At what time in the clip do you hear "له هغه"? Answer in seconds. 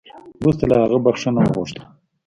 0.69-0.97